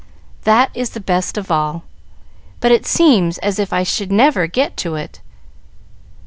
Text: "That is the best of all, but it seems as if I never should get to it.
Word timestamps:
"That 0.45 0.71
is 0.73 0.89
the 0.89 0.99
best 0.99 1.37
of 1.37 1.51
all, 1.51 1.83
but 2.59 2.71
it 2.71 2.87
seems 2.87 3.37
as 3.37 3.59
if 3.59 3.71
I 3.71 3.85
never 4.09 4.45
should 4.47 4.51
get 4.53 4.75
to 4.77 4.95
it. 4.95 5.21